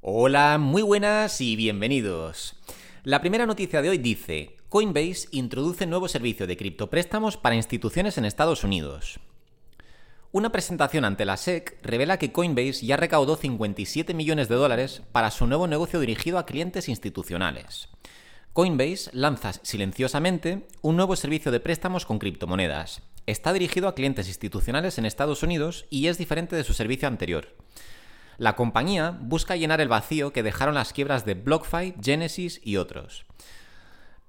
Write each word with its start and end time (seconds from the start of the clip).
Hola, 0.00 0.58
muy 0.58 0.82
buenas 0.82 1.40
y 1.40 1.56
bienvenidos. 1.56 2.54
La 3.02 3.20
primera 3.20 3.46
noticia 3.46 3.82
de 3.82 3.90
hoy 3.90 3.98
dice, 3.98 4.54
Coinbase 4.68 5.26
introduce 5.32 5.86
nuevo 5.86 6.06
servicio 6.06 6.46
de 6.46 6.56
criptopréstamos 6.56 7.36
para 7.36 7.56
instituciones 7.56 8.16
en 8.16 8.24
Estados 8.24 8.62
Unidos. 8.62 9.18
Una 10.30 10.52
presentación 10.52 11.04
ante 11.04 11.24
la 11.24 11.36
SEC 11.36 11.80
revela 11.82 12.16
que 12.16 12.30
Coinbase 12.30 12.86
ya 12.86 12.96
recaudó 12.96 13.34
57 13.34 14.14
millones 14.14 14.48
de 14.48 14.54
dólares 14.54 15.02
para 15.10 15.32
su 15.32 15.48
nuevo 15.48 15.66
negocio 15.66 15.98
dirigido 15.98 16.38
a 16.38 16.46
clientes 16.46 16.88
institucionales. 16.88 17.88
Coinbase 18.52 19.10
lanza 19.12 19.52
silenciosamente 19.64 20.68
un 20.80 20.94
nuevo 20.94 21.16
servicio 21.16 21.50
de 21.50 21.58
préstamos 21.58 22.06
con 22.06 22.20
criptomonedas. 22.20 23.02
Está 23.26 23.52
dirigido 23.52 23.88
a 23.88 23.96
clientes 23.96 24.28
institucionales 24.28 24.96
en 24.98 25.06
Estados 25.06 25.42
Unidos 25.42 25.86
y 25.90 26.06
es 26.06 26.18
diferente 26.18 26.54
de 26.54 26.62
su 26.62 26.72
servicio 26.72 27.08
anterior. 27.08 27.48
La 28.38 28.54
compañía 28.54 29.18
busca 29.20 29.56
llenar 29.56 29.80
el 29.80 29.88
vacío 29.88 30.32
que 30.32 30.44
dejaron 30.44 30.76
las 30.76 30.92
quiebras 30.92 31.24
de 31.24 31.34
BlockFi, 31.34 31.94
Genesis 32.00 32.60
y 32.62 32.76
otros. 32.76 33.26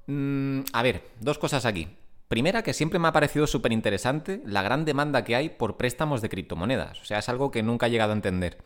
Mm, 0.07 0.61
a 0.73 0.81
ver, 0.81 1.03
dos 1.19 1.37
cosas 1.37 1.65
aquí. 1.65 1.95
Primera, 2.27 2.63
que 2.63 2.73
siempre 2.73 2.97
me 2.97 3.07
ha 3.07 3.13
parecido 3.13 3.45
súper 3.45 3.71
interesante 3.71 4.41
la 4.45 4.63
gran 4.63 4.83
demanda 4.83 5.23
que 5.23 5.35
hay 5.35 5.49
por 5.49 5.77
préstamos 5.77 6.23
de 6.23 6.29
criptomonedas. 6.29 6.99
O 7.01 7.05
sea, 7.05 7.19
es 7.19 7.29
algo 7.29 7.51
que 7.51 7.61
nunca 7.61 7.85
he 7.85 7.91
llegado 7.91 8.11
a 8.11 8.15
entender. 8.15 8.57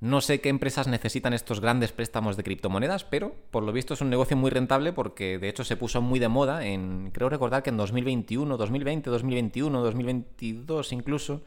No 0.00 0.22
sé 0.22 0.40
qué 0.40 0.48
empresas 0.48 0.88
necesitan 0.88 1.34
estos 1.34 1.60
grandes 1.60 1.92
préstamos 1.92 2.38
de 2.38 2.42
criptomonedas, 2.42 3.04
pero 3.04 3.34
por 3.50 3.62
lo 3.62 3.72
visto 3.72 3.92
es 3.92 4.00
un 4.00 4.08
negocio 4.08 4.34
muy 4.34 4.50
rentable 4.50 4.94
porque 4.94 5.38
de 5.38 5.50
hecho 5.50 5.62
se 5.62 5.76
puso 5.76 6.00
muy 6.00 6.18
de 6.18 6.28
moda 6.28 6.64
en, 6.64 7.10
creo 7.12 7.28
recordar 7.28 7.62
que 7.62 7.68
en 7.68 7.76
2021, 7.76 8.56
2020, 8.56 9.10
2021, 9.10 9.82
2022 9.82 10.92
incluso, 10.92 11.42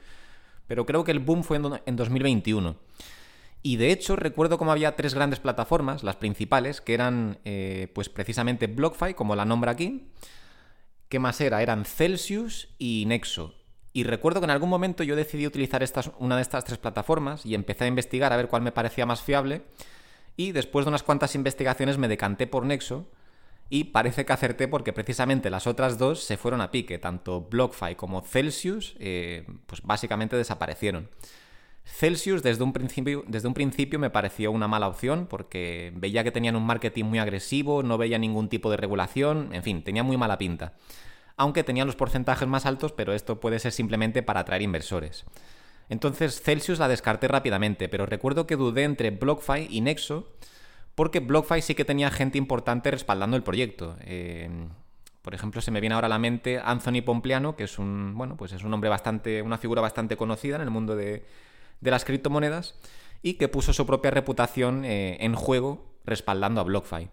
pero 0.67 0.85
creo 0.85 1.03
que 1.03 1.09
el 1.09 1.19
boom 1.19 1.43
fue 1.43 1.57
en 1.57 1.95
2021. 1.95 2.75
Y 3.65 3.77
de 3.77 3.91
hecho 3.91 4.17
recuerdo 4.17 4.57
como 4.57 4.73
había 4.73 4.97
tres 4.97 5.13
grandes 5.13 5.39
plataformas, 5.39 6.03
las 6.03 6.17
principales, 6.17 6.81
que 6.81 6.93
eran 6.93 7.39
eh, 7.45 7.87
pues 7.95 8.09
precisamente 8.09 8.67
BlockFi, 8.67 9.13
como 9.13 9.35
la 9.35 9.45
nombra 9.45 9.71
aquí. 9.71 10.09
¿Qué 11.07 11.17
más 11.17 11.39
era? 11.39 11.61
Eran 11.61 11.85
Celsius 11.85 12.67
y 12.77 13.05
Nexo. 13.07 13.55
Y 13.93 14.03
recuerdo 14.03 14.41
que 14.41 14.45
en 14.45 14.51
algún 14.51 14.69
momento 14.69 15.03
yo 15.03 15.15
decidí 15.15 15.47
utilizar 15.47 15.81
estas, 15.81 16.11
una 16.19 16.35
de 16.35 16.41
estas 16.41 16.65
tres 16.65 16.77
plataformas 16.77 17.45
y 17.45 17.55
empecé 17.55 17.85
a 17.85 17.87
investigar 17.87 18.33
a 18.33 18.37
ver 18.37 18.49
cuál 18.49 18.63
me 18.63 18.71
parecía 18.71 19.05
más 19.05 19.21
fiable. 19.21 19.61
Y 20.35 20.51
después 20.51 20.85
de 20.85 20.89
unas 20.89 21.03
cuantas 21.03 21.35
investigaciones 21.35 21.97
me 21.97 22.09
decanté 22.09 22.47
por 22.47 22.65
Nexo. 22.65 23.07
Y 23.69 23.85
parece 23.85 24.25
que 24.25 24.33
acerté 24.33 24.67
porque 24.67 24.91
precisamente 24.91 25.49
las 25.49 25.67
otras 25.67 25.97
dos 25.97 26.23
se 26.23 26.35
fueron 26.35 26.59
a 26.59 26.69
pique. 26.69 26.97
Tanto 26.97 27.41
BlockFi 27.41 27.95
como 27.95 28.21
Celsius, 28.21 28.95
eh, 28.99 29.47
pues 29.67 29.81
básicamente 29.83 30.35
desaparecieron. 30.35 31.09
Celsius 31.85 32.41
desde 32.43 32.63
un, 32.63 32.71
principio, 32.71 33.23
desde 33.27 33.47
un 33.47 33.53
principio 33.53 33.99
me 33.99 34.09
pareció 34.09 34.51
una 34.51 34.67
mala 34.67 34.87
opción 34.87 35.27
porque 35.29 35.91
veía 35.95 36.23
que 36.23 36.31
tenían 36.31 36.55
un 36.55 36.65
marketing 36.65 37.05
muy 37.05 37.19
agresivo, 37.19 37.83
no 37.83 37.97
veía 37.97 38.17
ningún 38.17 38.47
tipo 38.47 38.71
de 38.71 38.77
regulación, 38.77 39.49
en 39.53 39.63
fin, 39.63 39.83
tenía 39.83 40.03
muy 40.03 40.17
mala 40.17 40.37
pinta. 40.37 40.73
Aunque 41.35 41.63
tenían 41.63 41.87
los 41.87 41.95
porcentajes 41.95 42.47
más 42.47 42.65
altos, 42.65 42.93
pero 42.93 43.13
esto 43.13 43.39
puede 43.39 43.59
ser 43.59 43.71
simplemente 43.71 44.23
para 44.23 44.41
atraer 44.41 44.61
inversores. 44.61 45.25
Entonces 45.89 46.41
Celsius 46.41 46.79
la 46.79 46.87
descarté 46.87 47.27
rápidamente, 47.27 47.89
pero 47.89 48.05
recuerdo 48.05 48.47
que 48.47 48.55
dudé 48.55 48.83
entre 48.83 49.11
BlockFi 49.11 49.67
y 49.69 49.81
Nexo 49.81 50.29
porque 50.95 51.19
BlockFi 51.19 51.61
sí 51.61 51.75
que 51.75 51.85
tenía 51.85 52.11
gente 52.11 52.37
importante 52.37 52.91
respaldando 52.91 53.35
el 53.35 53.43
proyecto. 53.43 53.97
Eh, 54.01 54.49
por 55.21 55.33
ejemplo, 55.33 55.61
se 55.61 55.71
me 55.71 55.79
viene 55.79 55.95
ahora 55.95 56.07
a 56.07 56.09
la 56.09 56.19
mente 56.19 56.61
Anthony 56.63 57.01
Pompliano, 57.03 57.55
que 57.55 57.63
es 57.63 57.79
un, 57.79 58.13
bueno, 58.15 58.37
pues 58.37 58.51
es 58.51 58.63
un 58.63 58.73
hombre 58.73 58.89
bastante, 58.89 59.41
una 59.41 59.57
figura 59.57 59.81
bastante 59.81 60.17
conocida 60.17 60.57
en 60.57 60.61
el 60.61 60.69
mundo 60.69 60.95
de, 60.95 61.25
de 61.83 61.91
las 61.91 62.05
criptomonedas 62.05 62.75
y 63.21 63.35
que 63.35 63.47
puso 63.47 63.73
su 63.73 63.85
propia 63.85 64.11
reputación 64.11 64.85
eh, 64.85 65.17
en 65.19 65.35
juego 65.35 65.85
respaldando 66.05 66.61
a 66.61 66.63
BlockFi. 66.63 67.09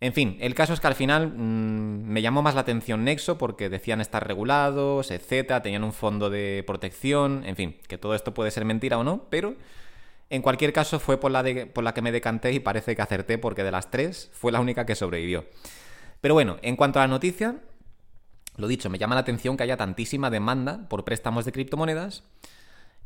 En 0.00 0.12
fin, 0.12 0.36
el 0.40 0.54
caso 0.54 0.74
es 0.74 0.80
que 0.80 0.86
al 0.86 0.94
final 0.94 1.28
mm, 1.28 2.04
me 2.04 2.20
llamó 2.20 2.42
más 2.42 2.54
la 2.54 2.60
atención 2.60 3.04
Nexo 3.04 3.38
porque 3.38 3.70
decían 3.70 4.00
estar 4.00 4.26
regulados, 4.26 5.10
etcétera, 5.10 5.62
tenían 5.62 5.84
un 5.84 5.92
fondo 5.92 6.28
de 6.30 6.62
protección, 6.66 7.42
en 7.46 7.56
fin, 7.56 7.76
que 7.88 7.96
todo 7.96 8.14
esto 8.14 8.34
puede 8.34 8.50
ser 8.50 8.64
mentira 8.64 8.98
o 8.98 9.04
no, 9.04 9.24
pero 9.30 9.54
en 10.30 10.42
cualquier 10.42 10.72
caso 10.72 11.00
fue 11.00 11.18
por 11.18 11.30
la, 11.30 11.42
de, 11.42 11.66
por 11.66 11.84
la 11.84 11.94
que 11.94 12.02
me 12.02 12.12
decanté 12.12 12.52
y 12.52 12.60
parece 12.60 12.96
que 12.96 13.02
acerté 13.02 13.38
porque 13.38 13.64
de 13.64 13.70
las 13.70 13.90
tres 13.90 14.30
fue 14.32 14.52
la 14.52 14.60
única 14.60 14.84
que 14.84 14.94
sobrevivió. 14.94 15.46
Pero 16.20 16.34
bueno, 16.34 16.56
en 16.62 16.76
cuanto 16.76 16.98
a 16.98 17.02
la 17.02 17.08
noticia, 17.08 17.56
lo 18.56 18.66
dicho, 18.66 18.90
me 18.90 18.98
llama 18.98 19.14
la 19.14 19.22
atención 19.22 19.56
que 19.56 19.62
haya 19.62 19.76
tantísima 19.76 20.30
demanda 20.30 20.88
por 20.88 21.04
préstamos 21.04 21.44
de 21.44 21.52
criptomonedas 21.52 22.24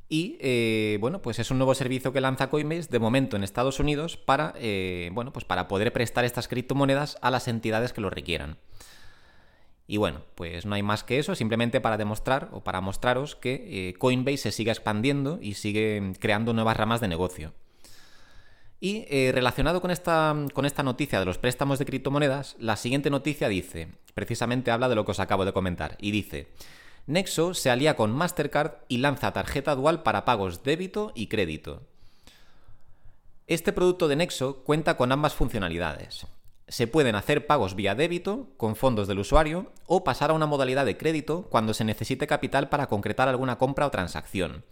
y 0.09 0.39
eh, 0.41 0.97
bueno, 1.01 1.21
pues 1.21 1.39
es 1.39 1.51
un 1.51 1.59
nuevo 1.59 1.75
servicio 1.75 2.13
que 2.13 2.23
lanza 2.23 2.49
Coinbase 2.49 2.89
de 2.91 2.99
momento 2.99 3.37
en 3.37 3.45
Estados 3.45 3.79
Unidos 3.79 4.17
para, 4.17 4.55
eh, 4.57 5.11
bueno, 5.13 5.33
pues 5.33 5.45
para 5.45 5.69
poder 5.69 5.93
prestar 5.93 6.25
estas 6.25 6.49
criptomonedas 6.49 7.19
a 7.21 7.31
las 7.31 7.47
entidades 7.47 7.93
que 7.93 8.01
lo 8.01 8.09
requieran. 8.09 8.57
Y 9.87 9.99
bueno, 9.99 10.23
pues 10.35 10.65
no 10.65 10.75
hay 10.75 10.83
más 10.83 11.05
que 11.05 11.19
eso, 11.19 11.35
simplemente 11.35 11.81
para 11.81 11.99
demostrar 11.99 12.49
o 12.53 12.63
para 12.63 12.81
mostraros 12.81 13.37
que 13.37 13.89
eh, 13.89 13.95
Coinbase 13.95 14.39
se 14.39 14.53
sigue 14.53 14.71
expandiendo 14.71 15.39
y 15.43 15.55
sigue 15.55 16.13
creando 16.19 16.55
nuevas 16.55 16.77
ramas 16.77 17.01
de 17.01 17.09
negocio. 17.09 17.53
Y 18.81 19.07
relacionado 19.33 19.81
con 19.81 19.91
esta, 19.91 20.37
con 20.55 20.65
esta 20.65 20.85
noticia 20.85 21.19
de 21.19 21.25
los 21.25 21.37
préstamos 21.37 21.81
de 21.81 21.85
criptomonedas, 21.85 22.55
la 22.61 22.77
siguiente 22.77 23.11
noticia 23.11 23.49
dice, 23.49 23.89
precisamente 24.15 24.71
habla 24.71 24.89
de 24.89 24.95
lo 24.95 25.05
que 25.05 25.11
os 25.11 25.19
acabo 25.19 25.45
de 25.45 25.53
comentar, 25.53 25.97
y 26.01 26.13
dice, 26.13 26.47
Nexo 27.09 27.55
se 27.55 27.71
alía 27.71 27.97
con 27.97 28.13
Mastercard 28.13 28.85
y 28.87 28.99
lanza 28.99 29.33
tarjeta 29.33 29.75
dual 29.75 30.03
para 30.03 30.27
pagos 30.27 30.63
débito 30.63 31.11
y 31.15 31.29
crédito. 31.29 31.81
Este 33.47 33.73
producto 33.73 34.09
de 34.09 34.17
Nexo 34.17 34.63
cuenta 34.63 34.99
con 34.99 35.11
ambas 35.11 35.33
funcionalidades. 35.33 36.27
Se 36.69 36.87
pueden 36.87 37.15
hacer 37.15 37.47
pagos 37.47 37.75
vía 37.75 37.95
débito, 37.95 38.51
con 38.59 38.77
fondos 38.77 39.09
del 39.09 39.21
usuario, 39.21 39.73
o 39.87 40.05
pasar 40.05 40.29
a 40.29 40.35
una 40.35 40.45
modalidad 40.45 40.85
de 40.85 40.99
crédito 40.99 41.47
cuando 41.49 41.73
se 41.73 41.85
necesite 41.85 42.27
capital 42.27 42.69
para 42.69 42.89
concretar 42.89 43.27
alguna 43.27 43.57
compra 43.57 43.87
o 43.87 43.91
transacción. 43.91 44.67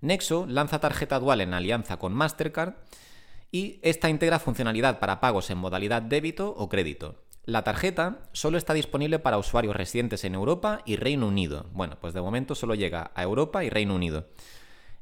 Nexo 0.00 0.46
lanza 0.46 0.80
tarjeta 0.80 1.18
dual 1.18 1.42
en 1.42 1.52
alianza 1.52 1.98
con 1.98 2.14
Mastercard 2.14 2.72
y 3.52 3.80
esta 3.82 4.08
integra 4.08 4.38
funcionalidad 4.38 4.98
para 4.98 5.20
pagos 5.20 5.50
en 5.50 5.58
modalidad 5.58 6.00
débito 6.00 6.54
o 6.56 6.70
crédito. 6.70 7.16
La 7.46 7.62
tarjeta 7.62 8.18
solo 8.32 8.58
está 8.58 8.74
disponible 8.74 9.20
para 9.20 9.38
usuarios 9.38 9.76
residentes 9.76 10.24
en 10.24 10.34
Europa 10.34 10.82
y 10.84 10.96
Reino 10.96 11.28
Unido. 11.28 11.66
Bueno, 11.72 11.96
pues 12.00 12.12
de 12.12 12.20
momento 12.20 12.56
solo 12.56 12.74
llega 12.74 13.12
a 13.14 13.22
Europa 13.22 13.62
y 13.62 13.70
Reino 13.70 13.94
Unido. 13.94 14.26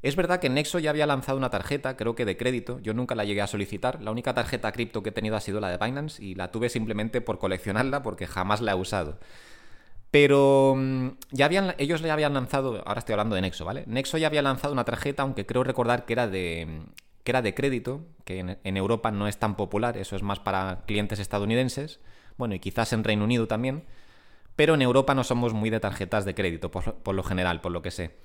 Es 0.03 0.15
verdad 0.15 0.39
que 0.39 0.49
Nexo 0.49 0.77
ya 0.77 0.91
había 0.91 1.07
lanzado 1.07 1.39
una 1.39 1.49
tarjeta, 1.49 1.97
creo 1.97 2.13
que 2.13 2.23
de 2.23 2.37
crédito, 2.37 2.79
yo 2.81 2.93
nunca 2.93 3.15
la 3.15 3.25
llegué 3.25 3.41
a 3.41 3.47
solicitar, 3.47 3.99
la 4.03 4.11
única 4.11 4.35
tarjeta 4.35 4.71
cripto 4.71 5.01
que 5.01 5.09
he 5.09 5.11
tenido 5.11 5.35
ha 5.35 5.41
sido 5.41 5.59
la 5.59 5.69
de 5.69 5.83
Binance 5.83 6.23
y 6.23 6.35
la 6.35 6.51
tuve 6.51 6.69
simplemente 6.69 7.19
por 7.19 7.39
coleccionarla 7.39 8.03
porque 8.03 8.27
jamás 8.27 8.61
la 8.61 8.73
he 8.73 8.75
usado. 8.75 9.17
Pero 10.11 10.75
mm, 10.77 11.07
ya 11.31 11.45
habían, 11.45 11.73
ellos 11.79 12.01
ya 12.01 12.13
habían 12.13 12.35
lanzado, 12.35 12.83
ahora 12.85 12.99
estoy 12.99 13.13
hablando 13.13 13.35
de 13.35 13.41
Nexo, 13.41 13.65
¿vale? 13.65 13.85
Nexo 13.87 14.19
ya 14.19 14.27
había 14.27 14.43
lanzado 14.43 14.71
una 14.71 14.85
tarjeta, 14.85 15.23
aunque 15.23 15.47
creo 15.47 15.63
recordar 15.63 16.05
que 16.05 16.13
era 16.13 16.27
de, 16.27 16.83
que 17.23 17.31
era 17.31 17.41
de 17.41 17.55
crédito, 17.55 18.01
que 18.23 18.59
en 18.63 18.77
Europa 18.77 19.09
no 19.09 19.27
es 19.27 19.39
tan 19.39 19.55
popular, 19.55 19.97
eso 19.97 20.15
es 20.15 20.21
más 20.21 20.39
para 20.39 20.83
clientes 20.85 21.17
estadounidenses 21.17 21.99
bueno, 22.37 22.55
y 22.55 22.59
quizás 22.59 22.93
en 22.93 23.03
Reino 23.03 23.23
Unido 23.23 23.47
también, 23.47 23.83
pero 24.55 24.75
en 24.75 24.81
Europa 24.81 25.13
no 25.13 25.23
somos 25.23 25.53
muy 25.53 25.69
de 25.69 25.79
tarjetas 25.79 26.25
de 26.25 26.35
crédito, 26.35 26.71
por, 26.71 27.15
lo 27.15 27.23
general, 27.23 27.61
por 27.61 27.71
lo 27.71 27.81
que 27.81 27.91
sé. 27.91 28.15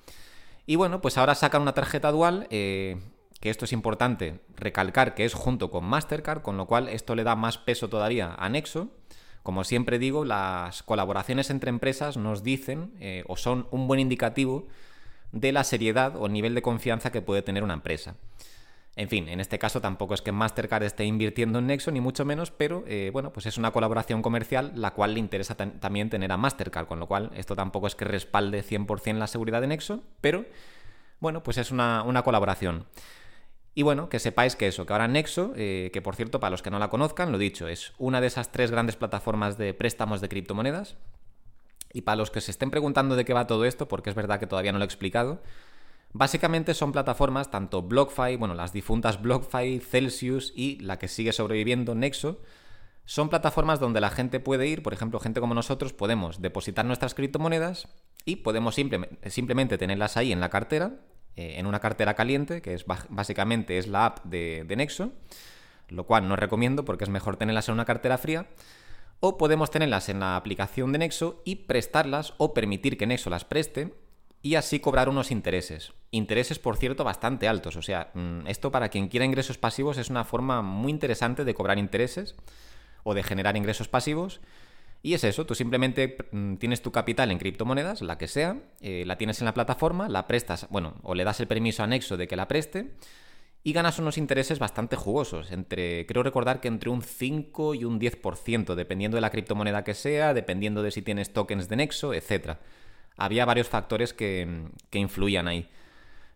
Y 0.67 0.77
bueno, 0.77 1.01
pues 1.01 1.19
ahora 1.19 1.35
sacan 1.35 1.63
una 1.63 1.75
tarjeta 1.75 2.13
dual, 2.13 2.47
eh, 2.51 3.01
que 3.41 3.51
esto 3.51 3.65
es 3.65 3.73
importante 3.73 4.41
recalcar 4.55 5.15
que 5.15 5.25
es 5.25 5.35
junto 5.35 5.71
con 5.71 5.85
Mastercard, 5.85 6.43
con 6.43 6.57
lo 6.57 6.67
cual 6.67 6.89
esto 6.89 7.15
le 7.15 7.25
da 7.25 7.35
más 7.35 7.59
peso 7.59 7.89
todavía 7.89 8.35
a 8.39 8.49
Nexo. 8.49 8.89
Como 9.43 9.65
siempre 9.65 9.99
digo, 9.99 10.25
las 10.25 10.83
colaboraciones 10.83 11.49
entre 11.49 11.71
empresas 11.71 12.17
nos 12.19 12.43
dicen 12.43 12.93
eh, 13.01 13.25
o 13.27 13.37
son 13.37 13.67
un 13.71 13.89
buen 13.89 13.99
indicativo 13.99 14.67
de 15.33 15.53
la 15.53 15.65
seriedad 15.65 16.17
o 16.17 16.29
nivel 16.29 16.55
de 16.55 16.63
confianza 16.63 17.11
que 17.11 17.23
puede 17.23 17.43
tener 17.43 17.63
una 17.63 17.75
empresa. 17.75 18.17
En 18.97 19.09
fin, 19.09 19.29
en 19.29 19.41
este 19.41 19.59
caso 19.59 19.81
tampoco 19.81 20.15
es 20.15 20.23
que 20.23 20.33
Mastercard 20.33 20.83
esté 20.83 21.05
invirtiendo 21.05 21.61
en 21.61 21.69
Nexo, 21.69 21.91
ni 21.91 22.01
mucho 22.01 22.25
menos, 22.25 22.51
pero 22.51 22.85
eh, 22.87 23.11
bueno, 23.13 23.33
pues 23.33 23.47
es 23.47 23.57
una 23.57 23.71
colaboración 23.71 24.21
comercial 24.21 24.73
la 24.75 24.93
cual 24.93 25.15
le 25.15 25.21
interesa 25.21 25.57
también 25.57 26.11
tener 26.11 26.33
a 26.33 26.37
Mastercard, 26.37 26.87
con 26.87 26.99
lo 26.99 27.07
cual 27.07 27.31
esto 27.35 27.55
tampoco 27.55 27.87
es 27.87 27.95
que 27.95 28.05
respalde 28.05 28.65
100% 28.65 29.17
la 29.17 29.29
seguridad 29.29 29.61
de 29.61 29.69
Nexo, 29.69 30.03
pero 30.21 30.45
bueno, 31.21 31.43
pues 31.43 31.59
es 31.59 31.71
una, 31.71 32.05
colaboración. 32.25 32.87
Y 33.75 33.83
bueno, 33.83 34.09
que 34.09 34.19
sepáis 34.19 34.57
que 34.57 34.67
eso, 34.67 34.85
que 34.85 34.93
ahora 34.93 35.07
Nexo, 35.07 35.53
eh, 35.55 35.91
que 35.93 36.03
por 36.03 36.17
cierto, 36.17 36.41
para 36.41 36.51
los 36.51 36.63
que 36.63 36.71
no 36.71 36.81
la 36.81 36.91
conozcan, 36.91 37.31
lo 37.31 37.39
dicho, 37.39 37.69
es 37.69 37.93
una 37.99 38.21
de 38.21 38.27
esas 38.27 38.51
tres 38.51 38.73
grandes 38.73 38.97
plataformas 38.97 39.57
de 39.57 39.73
préstamos 39.73 40.21
de 40.21 40.29
criptomonedas. 40.29 40.97
Y 41.93 42.03
para 42.03 42.17
los 42.17 42.31
que 42.31 42.41
se 42.41 42.51
estén 42.51 42.71
preguntando 42.71 43.17
de 43.17 43.25
qué 43.25 43.35
va 43.35 43.47
todo 43.47 43.65
esto, 43.65 43.87
porque 43.87 44.11
es 44.11 44.17
verdad 44.17 44.41
que 44.41 44.47
todavía 44.47 44.73
no 44.73 44.79
lo 44.79 44.85
he 44.85 44.87
explicado, 44.87 45.41
Básicamente 46.13 46.75
son 46.75 46.93
plataformas, 46.93 47.51
tanto 47.51 47.83
BlockFi, 47.83 48.37
bueno, 48.37 48.55
las 48.55 48.73
difuntas 48.73 49.23
BlockFi, 49.23 49.81
Celsius 49.81 50.53
y 50.57 50.81
la 50.81 50.99
que 50.99 51.07
sigue 51.07 51.33
sobreviviendo, 51.33 51.95
Nexo, 51.95 52.41
son 53.05 53.29
plataformas 53.29 53.81
donde 53.81 54.01
la 54.01 54.11
gente 54.11 54.41
puede 54.41 54.67
ir, 54.67 54.83
por 54.83 54.93
ejemplo, 54.93 55.21
gente 55.21 55.41
como 55.41 55.55
nosotros, 55.55 55.93
podemos 55.93 56.41
depositar 56.41 56.85
nuestras 56.85 57.15
criptomonedas 57.15 57.89
y 58.25 58.37
podemos 58.37 58.75
simplemente 58.75 59.79
tenerlas 59.79 60.17
ahí 60.17 60.33
en 60.33 60.41
la 60.41 60.51
cartera 60.51 61.01
eh, 61.37 61.55
en 61.59 61.67
una 61.67 61.79
cartera 61.79 62.15
caliente, 62.15 62.61
que 62.61 62.75
es 62.75 62.85
básicamente 62.87 63.79
es 63.79 63.87
la 63.87 64.07
app 64.07 64.25
de, 64.25 64.65
de 64.67 64.77
Nexo, 64.77 65.13
lo 65.89 66.05
cual 66.05 66.29
no 66.29 66.35
recomiendo 66.35 66.85
porque 66.85 67.05
es 67.05 67.11
mejor 67.11 67.37
tenerlas 67.37 67.69
en 67.69 67.75
una 67.75 67.85
cartera 67.85 68.19
fría 68.19 68.49
o 69.21 69.39
podemos 69.39 69.71
tenerlas 69.71 70.09
en 70.09 70.19
la 70.19 70.37
aplicación 70.37 70.93
de 70.93 70.99
Nexo 70.99 71.41
y 71.45 71.57
prestarlas 71.57 72.35
o 72.39 72.53
permitir 72.53 72.99
que 72.99 73.07
Nexo 73.07 73.31
las 73.31 73.45
preste 73.45 73.95
y 74.43 74.55
así 74.55 74.81
cobrar 74.81 75.09
unos 75.09 75.31
intereses. 75.31 75.93
Intereses, 76.11 76.59
por 76.59 76.77
cierto, 76.77 77.05
bastante 77.05 77.49
altos. 77.49 77.77
O 77.77 77.83
sea, 77.83 78.11
mm, 78.15 78.47
esto 78.47 78.71
para 78.71 78.89
quien 78.89 79.09
quiera 79.09 79.27
ingresos 79.27 79.59
pasivos 79.59 79.99
es 79.99 80.11
una 80.11 80.25
forma 80.25 80.63
muy 80.63 80.91
interesante 80.91 81.45
de 81.45 81.55
cobrar 81.55 81.79
intereses 81.79 82.35
o 83.03 83.15
de 83.15 83.23
generar 83.23 83.57
ingresos 83.57 83.89
pasivos. 83.89 84.41
Y 85.03 85.15
es 85.15 85.25
eso, 85.25 85.47
tú 85.47 85.55
simplemente 85.55 86.17
mm, 86.31 86.57
tienes 86.57 86.83
tu 86.83 86.93
capital 86.93 87.31
en 87.31 87.39
criptomonedas, 87.39 88.03
la 88.03 88.19
que 88.19 88.29
sea, 88.29 88.59
eh, 88.81 89.05
la 89.07 89.17
tienes 89.17 89.41
en 89.41 89.47
la 89.47 89.55
plataforma, 89.55 90.09
la 90.09 90.27
prestas, 90.27 90.67
bueno, 90.71 90.97
o 91.03 91.15
le 91.15 91.25
das 91.25 91.41
el 91.41 91.47
permiso 91.47 91.83
a 91.83 91.87
Nexo 91.87 92.19
de 92.19 92.29
que 92.29 92.37
la 92.37 92.49
preste 92.49 92.91
y 93.63 93.73
ganas 93.73 93.99
unos 93.99 94.19
intereses 94.19 94.59
bastante 94.59 94.97
jugosos, 94.97 95.53
entre 95.53 96.07
creo 96.07 96.23
recordar 96.23 96.61
que 96.61 96.69
entre 96.69 96.91
un 96.91 97.03
5 97.03 97.75
y 97.75 97.85
un 97.85 98.01
10%, 98.01 98.75
dependiendo 98.75 99.17
de 99.17 99.21
la 99.21 99.31
criptomoneda 99.31 99.85
que 99.85 99.95
sea, 99.95 100.33
dependiendo 100.33 100.83
de 100.83 100.91
si 100.91 101.03
tienes 101.03 101.33
tokens 101.33 101.69
de 101.69 101.77
Nexo, 101.77 102.15
etc. 102.15 102.57
Había 103.17 103.45
varios 103.45 103.69
factores 103.69 104.13
que, 104.13 104.69
influían 104.93 105.49
ahí. 105.49 105.69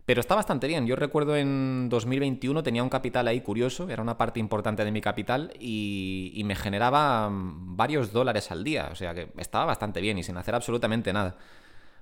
Pero 0.05 0.21
está 0.21 0.35
bastante 0.35 0.67
bien. 0.67 0.85
Yo 0.85 0.95
recuerdo 0.95 1.35
en 1.35 1.89
2021 1.89 2.61
tenía 2.61 2.83
un 2.83 2.89
capital 2.89 3.27
ahí 3.27 3.41
curioso, 3.41 3.89
era 3.89 4.03
una 4.03 4.17
parte 4.17 4.39
importante 4.39 4.85
de 4.85 4.91
mi 4.91 5.01
capital 5.01 5.51
y, 5.59 6.31
y, 6.35 6.43
me 6.43 6.55
generaba 6.55 7.29
varios 7.31 8.11
dólares 8.11 8.51
al 8.51 8.63
día. 8.63 8.89
O 8.91 8.95
sea 8.95 9.15
que 9.15 9.29
estaba 9.37 9.65
bastante 9.65 10.01
bien 10.01 10.19
y 10.19 10.23
sin 10.23 10.37
hacer 10.37 10.53
absolutamente 10.53 11.11
nada. 11.11 11.37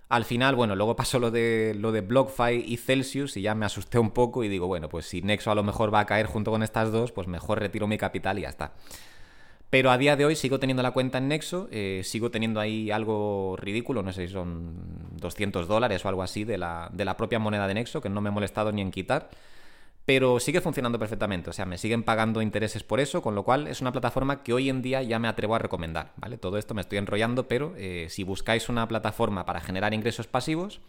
Al 0.09 0.25
final, 0.25 0.55
bueno, 0.55 0.75
luego 0.75 0.95
pasó 0.97 1.19
lo 1.19 1.31
de, 1.31 1.75
lo 1.77 1.91
de 1.91 2.01
BlockFi 2.01 2.63
y 2.67 2.77
Celsius 2.77 3.37
y 3.37 3.41
ya 3.41 3.55
me 3.55 3.65
asusté 3.65 3.99
un 3.99 4.11
poco 4.11 4.43
y 4.43 4.47
digo, 4.47 4.67
bueno, 4.67 4.89
pues 4.89 5.07
si 5.07 5.21
Nexo 5.21 5.51
a 5.51 5.55
lo 5.55 5.63
mejor 5.63 5.93
va 5.93 6.01
a 6.01 6.05
caer 6.05 6.27
junto 6.27 6.51
con 6.51 6.61
estas 6.61 6.91
dos, 6.91 7.11
pues 7.11 7.27
mejor 7.27 7.59
retiro 7.59 7.87
mi 7.87 7.97
capital 7.97 8.37
y 8.37 8.43
ya 8.43 8.49
está. 8.49 8.73
Pero 9.73 9.89
a 9.89 9.97
día 9.97 10.15
de 10.15 10.23
hoy 10.23 10.35
sigo 10.35 10.59
teniendo 10.59 10.83
la 10.83 10.91
cuenta 10.91 11.17
en 11.17 11.29
Nexo, 11.29 11.67
eh, 11.71 12.01
sigo 12.03 12.29
teniendo 12.29 12.59
ahí 12.59 12.91
algo 12.91 13.55
ridículo, 13.57 14.03
no 14.03 14.13
sé 14.13 14.27
si 14.27 14.31
son 14.31 14.71
200 15.19 15.67
dólares 15.67 16.05
o 16.05 16.09
algo 16.09 16.21
así 16.21 16.43
de 16.43 16.59
la, 16.59 16.91
de 16.93 17.03
la 17.03 17.17
propia 17.17 17.39
moneda 17.39 17.67
de 17.67 17.73
Nexo, 17.73 17.99
que 17.99 18.07
no 18.07 18.21
me 18.21 18.29
he 18.29 18.31
molestado 18.31 18.71
ni 18.71 18.83
en 18.83 18.91
quitar 18.91 19.31
pero 20.05 20.39
sigue 20.39 20.61
funcionando 20.61 20.99
perfectamente, 20.99 21.49
o 21.49 21.53
sea, 21.53 21.65
me 21.65 21.79
siguen 21.79 22.03
pagando 22.03 22.43
intereses 22.43 22.83
por 22.83 22.99
eso, 22.99 23.23
con 23.23 23.33
lo 23.33 23.41
cual 23.41 23.65
es 23.65 23.81
una 23.81 23.91
plataforma 23.91 24.43
que 24.43 24.53
hoy 24.53 24.69
en 24.69 24.83
día 24.83 25.01
ya 25.01 25.17
me 25.17 25.27
atrevo 25.27 25.55
a 25.55 25.59
recomendar, 25.59 26.11
¿vale? 26.17 26.37
Todo 26.37 26.59
esto 26.59 26.75
me 26.75 26.81
estoy 26.81 26.99
enrollando, 26.99 27.47
pero 27.47 27.73
eh, 27.75 28.07
si 28.09 28.23
buscáis 28.23 28.69
una 28.69 28.87
plataforma 28.87 29.45
para 29.45 29.59
generar 29.59 29.95
ingresos 29.95 30.27
pasivos, 30.27 30.81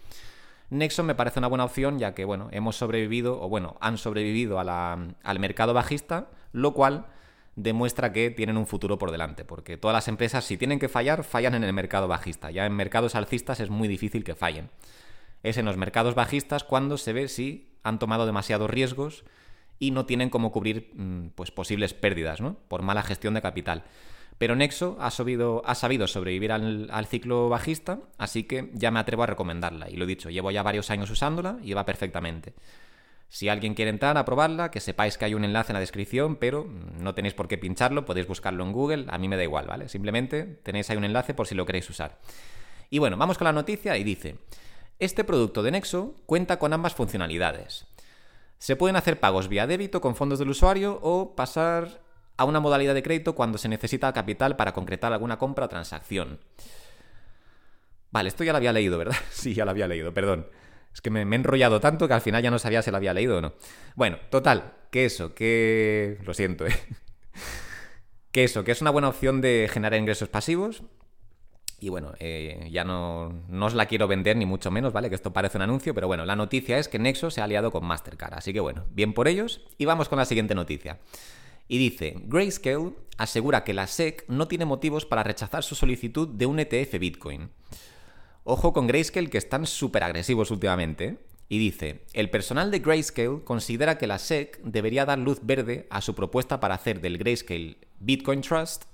Nexo 0.68 1.04
me 1.04 1.14
parece 1.14 1.38
una 1.38 1.48
buena 1.48 1.64
opción, 1.64 1.98
ya 1.98 2.12
que, 2.12 2.26
bueno, 2.26 2.48
hemos 2.50 2.76
sobrevivido, 2.76 3.40
o 3.40 3.48
bueno, 3.48 3.78
han 3.80 3.96
sobrevivido 3.96 4.58
al 4.58 5.38
mercado 5.38 5.72
bajista, 5.72 6.26
lo 6.52 6.74
cual 6.74 7.06
demuestra 7.56 8.12
que 8.12 8.30
tienen 8.30 8.56
un 8.56 8.66
futuro 8.66 8.98
por 8.98 9.10
delante, 9.10 9.44
porque 9.44 9.76
todas 9.76 9.94
las 9.94 10.08
empresas, 10.08 10.44
si 10.44 10.56
tienen 10.56 10.78
que 10.78 10.88
fallar, 10.88 11.24
fallan 11.24 11.54
en 11.54 11.64
el 11.64 11.72
mercado 11.72 12.08
bajista, 12.08 12.50
ya 12.50 12.66
en 12.66 12.74
mercados 12.74 13.14
alcistas 13.14 13.60
es 13.60 13.70
muy 13.70 13.88
difícil 13.88 14.24
que 14.24 14.34
fallen. 14.34 14.70
Es 15.42 15.58
en 15.58 15.66
los 15.66 15.76
mercados 15.76 16.14
bajistas 16.14 16.64
cuando 16.64 16.96
se 16.96 17.12
ve 17.12 17.28
si 17.28 17.76
han 17.82 17.98
tomado 17.98 18.26
demasiados 18.26 18.70
riesgos 18.70 19.24
y 19.78 19.90
no 19.90 20.06
tienen 20.06 20.30
cómo 20.30 20.52
cubrir 20.52 20.90
mm, 20.94 21.28
pues, 21.34 21.50
posibles 21.50 21.94
pérdidas 21.94 22.40
¿no? 22.40 22.56
por 22.68 22.82
mala 22.82 23.02
gestión 23.02 23.34
de 23.34 23.42
capital. 23.42 23.84
Pero 24.38 24.56
Nexo 24.56 24.96
ha, 25.00 25.06
ha 25.06 25.74
sabido 25.74 26.06
sobrevivir 26.06 26.50
al, 26.50 27.06
ciclo 27.06 27.48
bajista, 27.48 28.00
así 28.18 28.44
que 28.44 28.70
ya 28.72 28.90
me 28.90 28.98
atrevo 28.98 29.22
a 29.22 29.26
recomendarla. 29.26 29.88
Y 29.90 29.96
lo 29.96 30.04
he 30.04 30.08
dicho, 30.08 30.28
llevo 30.28 30.50
ya 30.50 30.62
varios 30.62 30.90
años 30.90 31.10
usándola 31.10 31.58
y 31.62 31.72
va 31.72 31.84
perfectamente. 31.84 32.54
Si 33.34 33.48
alguien 33.48 33.74
quiere 33.74 33.90
entrar 33.90 34.16
a 34.16 34.24
probarla, 34.24 34.70
que 34.70 34.78
sepáis 34.78 35.18
que 35.18 35.24
hay 35.24 35.34
un 35.34 35.44
enlace 35.44 35.72
en 35.72 35.74
la 35.74 35.80
descripción, 35.80 36.36
pero 36.36 36.68
no 37.00 37.16
tenéis 37.16 37.34
por 37.34 37.48
qué 37.48 37.58
pincharlo, 37.58 38.04
podéis 38.04 38.28
buscarlo 38.28 38.62
en 38.62 38.70
Google, 38.70 39.06
a 39.08 39.18
mí 39.18 39.26
me 39.26 39.36
da 39.36 39.42
igual, 39.42 39.66
¿vale? 39.66 39.88
Simplemente 39.88 40.44
tenéis 40.62 40.88
ahí 40.88 40.96
un 40.96 41.02
enlace 41.02 41.34
por 41.34 41.48
si 41.48 41.56
lo 41.56 41.66
queréis 41.66 41.90
usar. 41.90 42.20
Y 42.90 43.00
bueno, 43.00 43.16
vamos 43.16 43.36
con 43.36 43.46
la 43.46 43.52
noticia 43.52 43.96
y 43.96 44.04
dice, 44.04 44.36
este 45.00 45.24
producto 45.24 45.64
de 45.64 45.72
Nexo 45.72 46.14
cuenta 46.26 46.60
con 46.60 46.72
ambas 46.72 46.94
funcionalidades. 46.94 47.88
Se 48.58 48.76
pueden 48.76 48.94
hacer 48.94 49.18
pagos 49.18 49.48
vía 49.48 49.66
débito 49.66 50.00
con 50.00 50.14
fondos 50.14 50.38
del 50.38 50.50
usuario 50.50 51.00
o 51.02 51.34
pasar 51.34 52.02
a 52.36 52.44
una 52.44 52.60
modalidad 52.60 52.94
de 52.94 53.02
crédito 53.02 53.34
cuando 53.34 53.58
se 53.58 53.68
necesita 53.68 54.12
capital 54.12 54.54
para 54.54 54.72
concretar 54.72 55.12
alguna 55.12 55.40
compra 55.40 55.64
o 55.64 55.68
transacción. 55.68 56.38
Vale, 58.12 58.28
esto 58.28 58.44
ya 58.44 58.52
lo 58.52 58.58
había 58.58 58.72
leído, 58.72 58.96
¿verdad? 58.96 59.16
Sí, 59.32 59.54
ya 59.54 59.64
lo 59.64 59.72
había 59.72 59.88
leído, 59.88 60.14
perdón. 60.14 60.46
Es 60.94 61.00
que 61.00 61.10
me, 61.10 61.20
he 61.20 61.34
enrollado 61.34 61.80
tanto 61.80 62.08
que 62.08 62.14
al 62.14 62.22
final 62.22 62.42
ya 62.42 62.50
no 62.50 62.58
sabía 62.58 62.80
si 62.80 62.90
lo 62.90 62.96
había 62.96 63.12
leído 63.12 63.38
o 63.38 63.40
no. 63.40 63.54
Bueno, 63.96 64.16
total, 64.30 64.74
que 64.90 65.04
eso, 65.04 65.34
que... 65.34 66.18
Lo 66.24 66.32
siento, 66.32 66.66
¿eh? 66.68 66.72
Que 68.32 68.44
eso, 68.44 68.64
que 68.64 68.72
es 68.72 68.80
una 68.80 68.90
buena 68.90 69.08
opción 69.08 69.40
de 69.40 69.68
generar 69.70 69.98
ingresos 69.98 70.28
pasivos 70.28 70.82
y 71.84 71.90
bueno, 71.90 72.12
eh, 72.18 72.68
ya 72.70 72.82
no, 72.82 73.44
os 73.60 73.74
la 73.74 73.84
quiero 73.84 74.08
vender 74.08 74.38
ni 74.38 74.46
mucho 74.46 74.70
menos, 74.70 74.94
¿vale? 74.94 75.10
Que 75.10 75.16
esto 75.16 75.34
parece 75.34 75.58
un 75.58 75.62
anuncio, 75.62 75.94
pero 75.94 76.06
bueno, 76.06 76.24
la 76.24 76.34
noticia 76.34 76.78
es 76.78 76.88
que 76.88 76.98
Nexo 76.98 77.30
se 77.30 77.42
ha 77.42 77.44
aliado 77.44 77.70
con 77.70 77.84
Mastercard. 77.84 78.32
Así 78.32 78.54
que 78.54 78.60
bueno, 78.60 78.86
bien 78.90 79.12
por 79.12 79.28
ellos. 79.28 79.60
Y 79.76 79.84
vamos 79.84 80.08
con 80.08 80.18
la 80.18 80.24
siguiente 80.24 80.54
noticia. 80.54 80.98
Y 81.68 81.76
dice, 81.76 82.14
Grayscale 82.24 82.92
asegura 83.18 83.64
que 83.64 83.74
la 83.74 83.86
SEC 83.86 84.24
no 84.28 84.48
tiene 84.48 84.64
motivos 84.64 85.04
para 85.04 85.24
rechazar 85.24 85.62
su 85.62 85.74
solicitud 85.74 86.26
de 86.26 86.46
un 86.46 86.58
ETF 86.58 86.98
Bitcoin. 86.98 87.50
Ojo 88.44 88.74
con 88.74 88.86
Grayscale 88.86 89.30
que 89.30 89.38
están 89.38 89.66
súper 89.66 90.04
agresivos 90.04 90.50
últimamente. 90.50 91.18
Y 91.48 91.58
dice, 91.58 92.02
el 92.12 92.30
personal 92.30 92.70
de 92.70 92.78
Grayscale 92.78 93.42
considera 93.44 93.98
que 93.98 94.06
la 94.06 94.18
SEC 94.18 94.60
debería 94.62 95.04
dar 95.04 95.18
luz 95.18 95.40
verde 95.42 95.86
a 95.90 96.00
su 96.00 96.14
propuesta 96.14 96.60
para 96.60 96.74
hacer 96.74 97.00
del 97.00 97.18
Grayscale 97.18 97.76
Bitcoin 98.00 98.40
Trust 98.40 98.84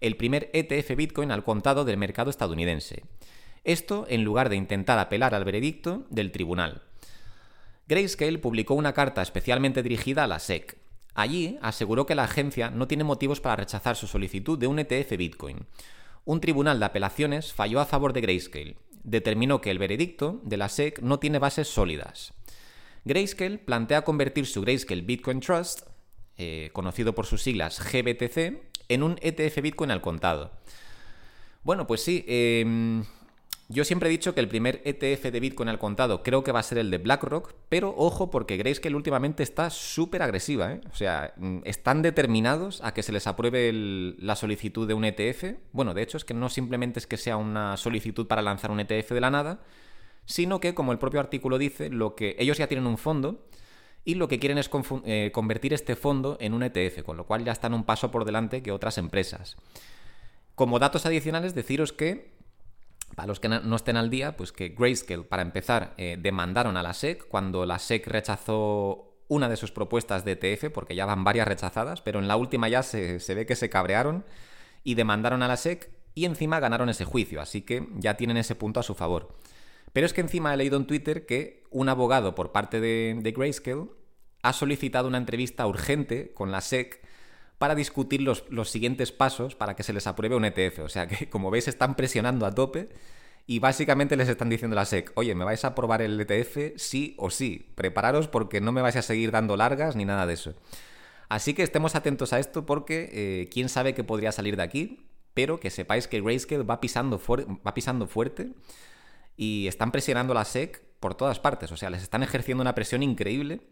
el 0.00 0.16
primer 0.16 0.50
ETF 0.52 0.96
Bitcoin 0.96 1.30
al 1.30 1.44
contado 1.44 1.84
del 1.84 1.96
mercado 1.96 2.30
estadounidense. 2.30 3.04
Esto 3.64 4.06
en 4.08 4.22
lugar 4.22 4.48
de 4.48 4.56
intentar 4.56 4.98
apelar 4.98 5.34
al 5.34 5.44
veredicto 5.44 6.04
del 6.10 6.30
tribunal. 6.30 6.82
Grayscale 7.88 8.38
publicó 8.38 8.74
una 8.74 8.92
carta 8.92 9.22
especialmente 9.22 9.82
dirigida 9.82 10.24
a 10.24 10.26
la 10.26 10.38
SEC. 10.38 10.76
Allí 11.14 11.58
aseguró 11.62 12.06
que 12.06 12.14
la 12.14 12.24
agencia 12.24 12.70
no 12.70 12.86
tiene 12.86 13.04
motivos 13.04 13.40
para 13.40 13.56
rechazar 13.56 13.96
su 13.96 14.06
solicitud 14.06 14.58
de 14.58 14.66
un 14.66 14.78
ETF 14.78 15.16
Bitcoin. 15.16 15.66
Un 16.24 16.40
tribunal 16.40 16.78
de 16.78 16.86
apelaciones 16.86 17.52
falló 17.52 17.80
a 17.80 17.86
favor 17.86 18.12
de 18.12 18.20
Grayscale. 18.20 18.76
Determinó 19.04 19.60
que 19.60 19.70
el 19.70 19.78
veredicto 19.78 20.40
de 20.42 20.56
la 20.56 20.68
SEC 20.68 21.00
no 21.00 21.18
tiene 21.18 21.38
bases 21.38 21.68
sólidas. 21.68 22.32
Grayscale 23.04 23.58
plantea 23.58 24.02
convertir 24.02 24.46
su 24.46 24.62
Grayscale 24.62 25.02
Bitcoin 25.02 25.40
Trust, 25.40 25.82
eh, 26.36 26.70
conocido 26.72 27.14
por 27.14 27.26
sus 27.26 27.42
siglas 27.42 27.80
GBTC, 27.80 28.62
en 28.88 29.02
un 29.02 29.18
ETF 29.20 29.60
Bitcoin 29.60 29.90
al 29.90 30.00
contado. 30.00 30.52
Bueno, 31.62 31.86
pues 31.86 32.02
sí, 32.02 32.24
em, 32.26 33.04
yo 33.68 33.84
siempre 33.84 34.08
he 34.08 34.12
dicho 34.12 34.34
que 34.34 34.40
el 34.40 34.48
primer 34.48 34.82
ETF 34.84 35.30
de 35.30 35.40
Bitcoin 35.40 35.68
al 35.70 35.78
contado 35.78 36.22
creo 36.22 36.44
que 36.44 36.52
va 36.52 36.60
a 36.60 36.62
ser 36.62 36.78
el 36.78 36.90
de 36.90 36.98
BlackRock, 36.98 37.54
pero 37.68 37.94
ojo 37.96 38.30
porque 38.30 38.58
Grayscale 38.58 38.94
últimamente 38.94 39.42
está 39.42 39.70
súper 39.70 40.22
agresiva, 40.22 40.72
¿eh? 40.72 40.80
O 40.92 40.94
sea, 40.94 41.32
mm, 41.36 41.60
están 41.64 42.02
determinados 42.02 42.82
a 42.84 42.92
que 42.92 43.02
se 43.02 43.12
les 43.12 43.26
apruebe 43.26 43.72
la 43.72 44.36
solicitud 44.36 44.86
de 44.86 44.92
un 44.92 45.04
ETF. 45.04 45.56
Bueno, 45.72 45.94
de 45.94 46.02
hecho 46.02 46.18
es 46.18 46.24
que 46.24 46.34
no 46.34 46.50
simplemente 46.50 46.98
es 46.98 47.06
que 47.06 47.16
sea 47.16 47.38
una 47.38 47.76
solicitud 47.78 48.26
para 48.26 48.42
lanzar 48.42 48.70
un 48.70 48.80
ETF 48.80 49.12
de 49.12 49.20
la 49.20 49.30
nada, 49.30 49.60
sino 50.26 50.60
que, 50.60 50.74
como 50.74 50.92
el 50.92 50.98
propio 50.98 51.20
artículo 51.20 51.56
dice, 51.56 51.88
lo 51.88 52.14
que 52.14 52.36
ellos 52.38 52.58
ya 52.58 52.66
tienen 52.66 52.86
un 52.86 52.98
fondo 52.98 53.46
y 54.04 54.16
lo 54.16 54.28
que 54.28 54.38
quieren 54.38 54.58
es 54.58 54.70
eh, 55.06 55.30
convertir 55.32 55.72
este 55.72 55.96
fondo 55.96 56.36
en 56.40 56.52
un 56.52 56.62
ETF, 56.62 57.02
con 57.02 57.16
lo 57.16 57.24
cual 57.26 57.44
ya 57.44 57.52
están 57.52 57.72
un 57.72 57.84
paso 57.84 58.10
por 58.10 58.26
delante 58.26 58.62
que 58.62 58.72
otras 58.72 58.98
empresas. 58.98 59.56
Como 60.54 60.78
datos 60.78 61.06
adicionales, 61.06 61.54
deciros 61.54 61.92
que, 61.92 62.33
para 63.14 63.28
los 63.28 63.40
que 63.40 63.48
no 63.48 63.76
estén 63.76 63.96
al 63.96 64.10
día, 64.10 64.36
pues 64.36 64.52
que 64.52 64.70
Grayscale, 64.70 65.22
para 65.22 65.42
empezar, 65.42 65.94
eh, 65.96 66.16
demandaron 66.20 66.76
a 66.76 66.82
la 66.82 66.94
SEC 66.94 67.26
cuando 67.28 67.64
la 67.66 67.78
SEC 67.78 68.06
rechazó 68.06 69.14
una 69.28 69.48
de 69.48 69.56
sus 69.56 69.70
propuestas 69.70 70.24
de 70.24 70.32
ETF, 70.32 70.70
porque 70.72 70.94
ya 70.94 71.06
van 71.06 71.24
varias 71.24 71.48
rechazadas, 71.48 72.02
pero 72.02 72.18
en 72.18 72.28
la 72.28 72.36
última 72.36 72.68
ya 72.68 72.82
se, 72.82 73.20
se 73.20 73.34
ve 73.34 73.46
que 73.46 73.56
se 73.56 73.70
cabrearon 73.70 74.24
y 74.82 74.94
demandaron 74.94 75.42
a 75.42 75.48
la 75.48 75.56
SEC 75.56 75.90
y 76.14 76.26
encima 76.26 76.60
ganaron 76.60 76.88
ese 76.88 77.04
juicio, 77.04 77.40
así 77.40 77.62
que 77.62 77.88
ya 77.96 78.16
tienen 78.16 78.36
ese 78.36 78.54
punto 78.54 78.80
a 78.80 78.84
su 78.84 78.94
favor. 78.94 79.36
Pero 79.92 80.06
es 80.06 80.12
que 80.12 80.20
encima 80.20 80.52
he 80.52 80.56
leído 80.56 80.76
en 80.76 80.86
Twitter 80.86 81.26
que 81.26 81.64
un 81.70 81.88
abogado 81.88 82.34
por 82.34 82.52
parte 82.52 82.80
de, 82.80 83.32
Grayscale 83.34 83.86
ha 84.42 84.52
solicitado 84.52 85.08
una 85.08 85.18
entrevista 85.18 85.66
urgente 85.66 86.32
con 86.34 86.50
la 86.50 86.60
SEC 86.60 87.00
para 87.64 87.74
discutir 87.74 88.20
los, 88.20 88.44
siguientes 88.68 89.10
pasos 89.10 89.54
para 89.54 89.74
que 89.74 89.82
se 89.82 89.94
les 89.94 90.06
apruebe 90.06 90.36
un 90.36 90.44
ETF. 90.44 90.80
O 90.80 90.90
sea 90.90 91.06
que, 91.06 91.28
como 91.30 91.50
veis, 91.50 91.66
están 91.66 91.94
presionando 91.94 92.44
a 92.44 92.54
tope 92.54 92.90
y 93.46 93.58
básicamente 93.58 94.18
les 94.18 94.28
están 94.28 94.50
diciendo 94.50 94.76
a 94.76 94.80
la 94.80 94.84
SEC, 94.84 95.12
oye, 95.14 95.34
¿me 95.34 95.46
vais 95.46 95.64
a 95.64 95.68
aprobar 95.68 96.02
el 96.02 96.20
ETF 96.20 96.76
sí 96.76 97.14
o 97.16 97.30
sí? 97.30 97.72
Prepararos 97.74 98.28
porque 98.28 98.60
no 98.60 98.70
me 98.70 98.82
vais 98.82 98.96
a 98.96 99.00
seguir 99.00 99.30
dando 99.30 99.56
largas 99.56 99.96
ni 99.96 100.04
nada 100.04 100.26
de 100.26 100.34
eso. 100.34 100.52
Así 101.30 101.54
que 101.54 101.62
estemos 101.62 101.94
atentos 101.94 102.34
a 102.34 102.38
esto 102.38 102.66
porque 102.66 103.08
eh, 103.14 103.48
quién 103.50 103.70
sabe 103.70 103.94
qué 103.94 104.04
podría 104.04 104.30
salir 104.30 104.58
de 104.58 104.62
aquí, 104.62 105.06
pero 105.32 105.58
que 105.58 105.70
sepáis 105.70 106.06
que 106.06 106.20
Grayscale 106.20 106.64
va 106.64 106.82
pisando, 106.82 107.18
va 107.66 107.72
pisando 107.72 108.06
fuerte 108.06 108.50
y 109.38 109.68
están 109.68 109.90
presionando 109.90 110.34
a 110.34 110.34
la 110.34 110.44
SEC 110.44 110.82
por 111.00 111.14
todas 111.14 111.40
partes. 111.40 111.72
O 111.72 111.78
sea, 111.78 111.88
les 111.88 112.02
están 112.02 112.22
ejerciendo 112.22 112.60
una 112.60 112.74
presión 112.74 113.02
increíble. 113.02 113.62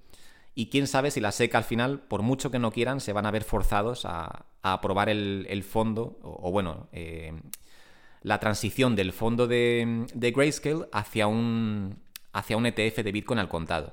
Y 0.55 0.67
quién 0.67 0.87
sabe 0.87 1.11
si 1.11 1.21
la 1.21 1.33
SEC 1.33 1.55
al 1.55 1.65
final, 1.65 2.01
por 2.01 2.23
mucho 2.23 2.51
que 2.51 2.59
no 2.59 2.73
quieran, 2.73 3.01
se 3.01 3.13
van 3.13 3.27
a 3.27 3.31
ver 3.31 3.45
forzados 3.45 4.05
a, 4.05 4.47
aprobar 4.63 5.09
el, 5.09 5.65
fondo, 5.65 6.19
o, 6.23 6.51
bueno, 6.53 6.89
eh, 6.93 7.33
la 8.23 8.39
transición 8.39 8.95
del 8.95 9.13
fondo 9.13 9.47
de, 9.49 10.07
de 10.15 10.31
Grayscale 10.31 10.87
hacia 10.93 11.27
un, 11.27 11.99
hacia 12.33 12.57
un 12.57 12.67
ETF 12.67 12.99
de 12.99 13.13
Bitcoin 13.13 13.39
al 13.39 13.49
contado. 13.49 13.93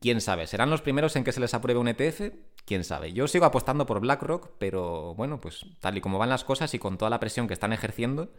¿Quién 0.00 0.20
sabe? 0.20 0.46
¿Serán 0.46 0.70
los 0.70 0.82
primeros 0.82 1.16
en 1.16 1.24
que 1.24 1.32
se 1.32 1.40
les 1.40 1.54
apruebe 1.54 1.80
un 1.80 1.88
ETF? 1.88 2.32
¿Quién 2.64 2.84
sabe? 2.84 3.12
Yo 3.12 3.26
sigo 3.26 3.46
apostando 3.46 3.86
por 3.86 4.00
BlackRock, 4.00 4.50
pero 4.58 5.14
bueno, 5.14 5.40
pues 5.40 5.64
tal 5.80 5.96
y 5.96 6.00
como 6.00 6.18
van 6.18 6.28
las 6.28 6.44
cosas 6.44 6.72
y 6.74 6.78
con 6.78 6.98
toda 6.98 7.10
la 7.10 7.18
presión 7.18 7.48
que 7.48 7.54
están 7.54 7.72
ejerciendo, 7.72 8.30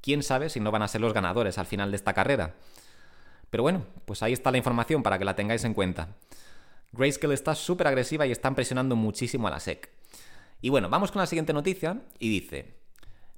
quién 0.00 0.22
sabe 0.22 0.48
si 0.48 0.60
no 0.60 0.70
van 0.70 0.82
a 0.82 0.88
ser 0.88 1.00
los 1.00 1.12
ganadores 1.12 1.58
al 1.58 1.66
final 1.66 1.90
de 1.90 1.96
esta 1.96 2.14
carrera. 2.14 2.54
Pero 3.50 3.62
bueno, 3.62 3.84
pues 4.06 4.22
ahí 4.22 4.32
está 4.32 4.50
la 4.50 4.58
información 4.58 5.02
para 5.02 5.18
que 5.18 5.24
la 5.24 5.36
tengáis 5.36 5.64
en 5.64 5.74
cuenta. 5.74 6.08
Grayscale 6.96 7.34
está 7.34 7.54
súper 7.54 7.86
agresiva 7.86 8.26
y 8.26 8.32
están 8.32 8.54
presionando 8.54 8.96
muchísimo 8.96 9.48
a 9.48 9.50
la 9.50 9.60
SEC. 9.60 9.90
Y 10.60 10.70
bueno, 10.70 10.88
vamos 10.88 11.12
con 11.12 11.20
la 11.20 11.26
siguiente 11.26 11.52
noticia 11.52 12.02
y 12.18 12.28
dice, 12.28 12.76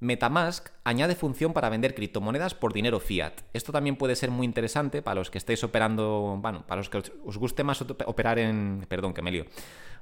Metamask 0.00 0.68
añade 0.84 1.16
función 1.16 1.52
para 1.52 1.68
vender 1.68 1.94
criptomonedas 1.94 2.54
por 2.54 2.72
dinero 2.72 3.00
fiat. 3.00 3.32
Esto 3.52 3.72
también 3.72 3.96
puede 3.96 4.14
ser 4.14 4.30
muy 4.30 4.46
interesante 4.46 5.02
para 5.02 5.16
los 5.16 5.30
que 5.30 5.38
estéis 5.38 5.64
operando, 5.64 6.38
bueno, 6.40 6.64
para 6.66 6.78
los 6.80 6.88
que 6.88 6.98
os 6.98 7.36
guste 7.36 7.64
más 7.64 7.82
operar 7.82 8.38
en, 8.38 8.86
perdón, 8.88 9.12
que 9.12 9.22
me 9.22 9.32
lío. 9.32 9.46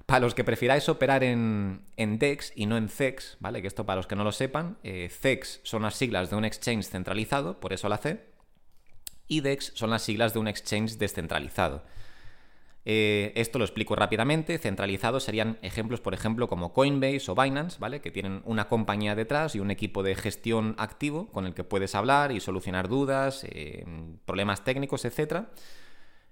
Para 0.04 0.20
los 0.20 0.34
que 0.34 0.44
prefiráis 0.44 0.88
operar 0.88 1.24
en, 1.24 1.82
DEX 1.96 2.52
y 2.54 2.66
no 2.66 2.76
en 2.76 2.88
CEX, 2.88 3.38
¿vale? 3.40 3.62
Que 3.62 3.68
esto 3.68 3.86
para 3.86 3.96
los 3.96 4.06
que 4.06 4.16
no 4.16 4.22
lo 4.22 4.32
sepan, 4.32 4.76
eh, 4.84 5.08
CEX 5.10 5.60
son 5.64 5.82
las 5.82 5.94
siglas 5.94 6.30
de 6.30 6.36
un 6.36 6.44
exchange 6.44 6.86
centralizado, 6.86 7.58
por 7.58 7.72
eso 7.72 7.88
la 7.88 7.96
C, 7.96 8.22
y 9.26 9.40
DEX 9.40 9.72
son 9.74 9.90
las 9.90 10.02
siglas 10.02 10.34
de 10.34 10.38
un 10.38 10.46
exchange 10.46 10.98
descentralizado. 10.98 11.82
Eh, 12.88 13.32
esto 13.34 13.58
lo 13.58 13.64
explico 13.64 13.96
rápidamente. 13.96 14.58
Centralizados 14.58 15.24
serían 15.24 15.58
ejemplos, 15.60 16.00
por 16.00 16.14
ejemplo, 16.14 16.46
como 16.46 16.72
Coinbase 16.72 17.28
o 17.28 17.34
Binance, 17.34 17.78
¿vale? 17.80 18.00
Que 18.00 18.12
tienen 18.12 18.42
una 18.44 18.68
compañía 18.68 19.16
detrás 19.16 19.56
y 19.56 19.60
un 19.60 19.72
equipo 19.72 20.04
de 20.04 20.14
gestión 20.14 20.76
activo 20.78 21.26
con 21.32 21.46
el 21.46 21.54
que 21.54 21.64
puedes 21.64 21.96
hablar 21.96 22.30
y 22.30 22.38
solucionar 22.38 22.88
dudas, 22.88 23.44
eh, 23.50 23.84
problemas 24.24 24.62
técnicos, 24.62 25.04
etc. 25.04 25.46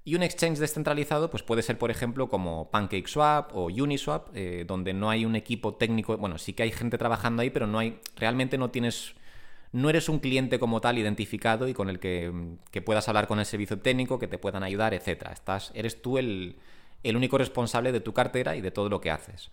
Y 0.04 0.14
un 0.14 0.22
exchange 0.22 0.60
descentralizado, 0.60 1.28
pues 1.28 1.42
puede 1.42 1.62
ser, 1.62 1.76
por 1.76 1.90
ejemplo, 1.90 2.28
como 2.28 2.70
PancakeSwap 2.70 3.50
o 3.52 3.64
Uniswap, 3.64 4.28
eh, 4.34 4.64
donde 4.64 4.94
no 4.94 5.10
hay 5.10 5.24
un 5.24 5.34
equipo 5.34 5.74
técnico. 5.74 6.16
Bueno, 6.18 6.38
sí 6.38 6.52
que 6.52 6.62
hay 6.62 6.70
gente 6.70 6.98
trabajando 6.98 7.42
ahí, 7.42 7.50
pero 7.50 7.66
no 7.66 7.80
hay. 7.80 7.98
Realmente 8.14 8.58
no 8.58 8.70
tienes 8.70 9.16
no 9.74 9.90
eres 9.90 10.08
un 10.08 10.20
cliente 10.20 10.60
como 10.60 10.80
tal 10.80 10.98
identificado 10.98 11.66
y 11.66 11.74
con 11.74 11.90
el 11.90 11.98
que, 11.98 12.32
puedas 12.84 13.08
hablar 13.08 13.26
con 13.26 13.40
el 13.40 13.44
servicio 13.44 13.80
técnico, 13.80 14.20
que 14.20 14.28
te 14.28 14.38
puedan 14.38 14.62
ayudar, 14.62 14.94
etc. 14.94 15.30
Estás, 15.32 15.72
eres 15.74 16.00
tú 16.00 16.16
el, 16.16 16.56
único 17.02 17.38
responsable 17.38 17.90
de 17.90 17.98
tu 17.98 18.12
cartera 18.12 18.54
y 18.54 18.60
de 18.60 18.70
todo 18.70 18.88
lo 18.88 19.00
que 19.00 19.10
haces. 19.10 19.50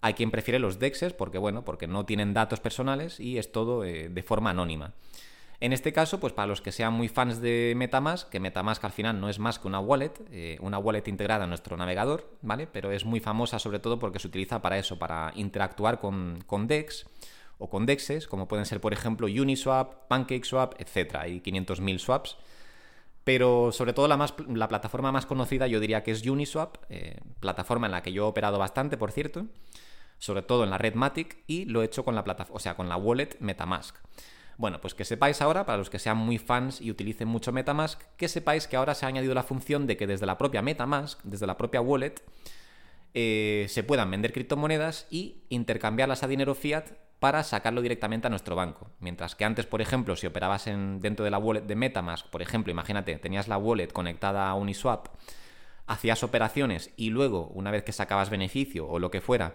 Hay 0.00 0.14
quien 0.14 0.32
prefiere 0.32 0.58
los 0.58 0.80
DEXs 0.80 1.12
porque, 1.12 1.38
bueno, 1.38 1.64
porque 1.64 1.86
no 1.86 2.04
tienen 2.04 2.34
datos 2.34 2.58
personales 2.58 3.20
y 3.20 3.38
es 3.38 3.52
todo 3.52 3.84
eh, 3.84 4.08
de 4.08 4.22
forma 4.24 4.50
anónima. 4.50 4.92
En 5.60 5.72
este 5.72 5.92
caso, 5.92 6.18
pues 6.18 6.32
para 6.32 6.48
los 6.48 6.60
que 6.60 6.72
sean 6.72 6.92
muy 6.92 7.06
fans 7.06 7.40
de 7.40 7.74
Metamask, 7.76 8.28
que 8.28 8.40
Metamask 8.40 8.84
al 8.84 8.90
final 8.90 9.20
no 9.20 9.28
es 9.28 9.38
más 9.38 9.60
que 9.60 9.68
una 9.68 9.78
wallet, 9.78 10.14
eh, 10.32 10.58
una 10.62 10.78
wallet 10.78 11.06
integrada 11.06 11.44
en 11.44 11.50
nuestro 11.50 11.76
navegador, 11.76 12.28
¿vale? 12.42 12.66
Pero 12.66 12.90
es 12.90 13.04
muy 13.04 13.20
famosa 13.20 13.60
sobre 13.60 13.78
todo 13.78 14.00
porque 14.00 14.18
se 14.18 14.26
utiliza 14.26 14.60
para 14.60 14.78
eso, 14.78 14.98
para 14.98 15.32
interactuar 15.36 16.00
con, 16.00 16.42
con 16.44 16.66
DEX 16.66 17.06
o 17.58 17.68
con 17.68 17.86
DEXes, 17.86 18.26
como 18.26 18.48
pueden 18.48 18.66
ser, 18.66 18.80
por 18.80 18.92
ejemplo, 18.92 19.26
Uniswap, 19.26 20.06
PancakeSwap, 20.08 20.80
etc. 20.80 21.16
Hay 21.16 21.40
500.000 21.40 21.98
swaps. 21.98 22.36
Pero 23.24 23.72
sobre 23.72 23.94
todo 23.94 24.06
la, 24.06 24.18
más, 24.18 24.34
la, 24.48 24.68
plataforma 24.68 25.10
más 25.10 25.24
conocida 25.24 25.66
yo 25.66 25.80
diría 25.80 26.02
que 26.02 26.10
es 26.10 26.26
Uniswap, 26.26 26.76
eh, 26.90 27.20
plataforma 27.40 27.86
en 27.86 27.92
la 27.92 28.02
que 28.02 28.12
yo 28.12 28.24
he 28.24 28.28
operado 28.28 28.58
bastante, 28.58 28.98
por 28.98 29.12
cierto, 29.12 29.46
sobre 30.18 30.42
todo 30.42 30.62
en 30.64 30.70
la 30.70 30.76
red 30.76 30.94
Matic 30.94 31.38
y 31.46 31.64
lo 31.64 31.82
he 31.82 31.86
hecho 31.86 32.04
con 32.04 32.14
la 32.14 32.22
plataforma, 32.22 32.56
o 32.56 32.60
sea, 32.60 32.76
con 32.76 32.88
la 32.90 32.96
wallet 32.96 33.36
MetaMask. 33.40 33.96
Bueno, 34.56 34.80
pues 34.80 34.94
que 34.94 35.04
sepáis 35.04 35.40
ahora, 35.40 35.64
para 35.64 35.78
los 35.78 35.90
que 35.90 35.98
sean 35.98 36.18
muy 36.18 36.38
fans 36.38 36.80
y 36.80 36.90
utilicen 36.90 37.26
mucho 37.26 37.50
MetaMask, 37.50 38.00
que 38.16 38.28
sepáis 38.28 38.68
que 38.68 38.76
ahora 38.76 38.94
se 38.94 39.06
ha 39.06 39.08
añadido 39.08 39.34
la 39.34 39.42
función 39.42 39.86
de 39.86 39.96
que 39.96 40.06
desde 40.06 40.26
la 40.26 40.38
propia 40.38 40.62
MetaMask, 40.62 41.20
desde 41.24 41.46
la 41.46 41.56
propia 41.56 41.80
wallet, 41.80 42.14
eh, 43.14 43.66
se 43.68 43.82
puedan 43.84 44.10
vender 44.10 44.32
criptomonedas 44.32 45.06
y 45.10 45.42
intercambiarlas 45.48 46.22
a 46.22 46.28
dinero 46.28 46.54
fiat 46.54 46.90
para 47.24 47.42
sacarlo 47.42 47.80
directamente 47.80 48.26
a 48.26 48.30
nuestro 48.30 48.54
banco. 48.54 48.90
Mientras 49.00 49.34
que 49.34 49.46
antes, 49.46 49.64
por 49.64 49.80
ejemplo, 49.80 50.14
si 50.14 50.26
operabas 50.26 50.66
en, 50.66 51.00
dentro 51.00 51.24
de 51.24 51.30
la 51.30 51.38
wallet 51.38 51.62
de 51.62 51.74
Metamask, 51.74 52.26
por 52.26 52.42
ejemplo, 52.42 52.70
imagínate, 52.70 53.16
tenías 53.16 53.48
la 53.48 53.56
wallet 53.56 53.86
conectada 53.94 54.46
a 54.46 54.54
Uniswap, 54.54 55.06
hacías 55.86 56.22
operaciones 56.22 56.90
y 56.98 57.08
luego, 57.08 57.46
una 57.54 57.70
vez 57.70 57.82
que 57.82 57.92
sacabas 57.92 58.28
beneficio 58.28 58.86
o 58.86 58.98
lo 58.98 59.10
que 59.10 59.22
fuera, 59.22 59.54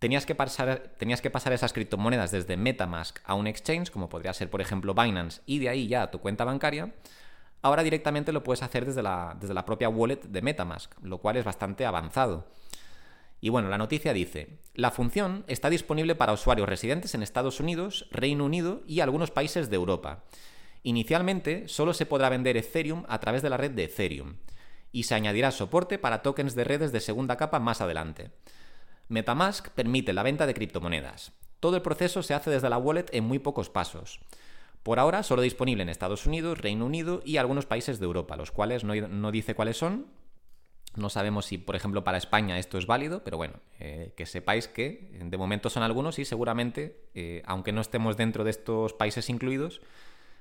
tenías 0.00 0.26
que 0.26 0.34
pasar, 0.34 0.90
tenías 0.98 1.22
que 1.22 1.30
pasar 1.30 1.52
esas 1.52 1.72
criptomonedas 1.72 2.32
desde 2.32 2.56
Metamask 2.56 3.20
a 3.24 3.34
un 3.34 3.46
exchange, 3.46 3.92
como 3.92 4.08
podría 4.08 4.32
ser, 4.32 4.50
por 4.50 4.60
ejemplo, 4.60 4.92
Binance, 4.92 5.40
y 5.46 5.60
de 5.60 5.68
ahí 5.68 5.86
ya 5.86 6.02
a 6.02 6.10
tu 6.10 6.18
cuenta 6.18 6.44
bancaria. 6.44 6.92
Ahora 7.62 7.84
directamente 7.84 8.32
lo 8.32 8.42
puedes 8.42 8.64
hacer 8.64 8.84
desde 8.84 9.04
la, 9.04 9.36
desde 9.40 9.54
la 9.54 9.64
propia 9.64 9.88
wallet 9.88 10.22
de 10.22 10.42
Metamask, 10.42 10.92
lo 11.04 11.18
cual 11.18 11.36
es 11.36 11.44
bastante 11.44 11.86
avanzado. 11.86 12.48
Y 13.40 13.50
bueno, 13.50 13.68
la 13.68 13.78
noticia 13.78 14.12
dice, 14.12 14.58
la 14.74 14.90
función 14.90 15.44
está 15.46 15.70
disponible 15.70 16.14
para 16.14 16.32
usuarios 16.32 16.68
residentes 16.68 17.14
en 17.14 17.22
Estados 17.22 17.60
Unidos, 17.60 18.08
Reino 18.10 18.44
Unido 18.44 18.82
y 18.86 19.00
algunos 19.00 19.30
países 19.30 19.70
de 19.70 19.76
Europa. 19.76 20.24
Inicialmente 20.82 21.68
solo 21.68 21.94
se 21.94 22.06
podrá 22.06 22.28
vender 22.28 22.56
Ethereum 22.56 23.04
a 23.08 23.20
través 23.20 23.42
de 23.42 23.50
la 23.50 23.56
red 23.56 23.70
de 23.72 23.84
Ethereum, 23.84 24.36
y 24.90 25.04
se 25.04 25.14
añadirá 25.14 25.50
soporte 25.50 25.98
para 25.98 26.22
tokens 26.22 26.54
de 26.54 26.64
redes 26.64 26.92
de 26.92 27.00
segunda 27.00 27.36
capa 27.36 27.60
más 27.60 27.80
adelante. 27.80 28.30
Metamask 29.08 29.68
permite 29.70 30.12
la 30.12 30.22
venta 30.22 30.46
de 30.46 30.54
criptomonedas. 30.54 31.32
Todo 31.60 31.76
el 31.76 31.82
proceso 31.82 32.22
se 32.22 32.34
hace 32.34 32.50
desde 32.50 32.70
la 32.70 32.78
wallet 32.78 33.06
en 33.12 33.24
muy 33.24 33.38
pocos 33.38 33.70
pasos. 33.70 34.20
Por 34.82 34.98
ahora 34.98 35.22
solo 35.22 35.42
disponible 35.42 35.82
en 35.82 35.88
Estados 35.88 36.26
Unidos, 36.26 36.58
Reino 36.58 36.86
Unido 36.86 37.22
y 37.24 37.36
algunos 37.36 37.66
países 37.66 37.98
de 37.98 38.06
Europa, 38.06 38.36
los 38.36 38.52
cuales 38.52 38.84
no, 38.84 38.94
no 38.94 39.32
dice 39.32 39.54
cuáles 39.54 39.76
son, 39.76 40.06
no 40.96 41.10
sabemos 41.10 41.46
si, 41.46 41.58
por 41.58 41.76
ejemplo, 41.76 42.04
para 42.04 42.18
España 42.18 42.58
esto 42.58 42.78
es 42.78 42.86
válido, 42.86 43.22
pero 43.22 43.36
bueno, 43.36 43.54
eh, 43.78 44.12
que 44.16 44.26
sepáis 44.26 44.68
que 44.68 45.10
de 45.12 45.36
momento 45.36 45.70
son 45.70 45.82
algunos 45.82 46.18
y 46.18 46.24
seguramente, 46.24 47.00
eh, 47.14 47.42
aunque 47.46 47.72
no 47.72 47.80
estemos 47.80 48.16
dentro 48.16 48.44
de 48.44 48.50
estos 48.50 48.94
países 48.94 49.28
incluidos, 49.28 49.80